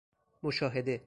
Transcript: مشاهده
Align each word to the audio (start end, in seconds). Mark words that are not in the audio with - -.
مشاهده 0.43 0.99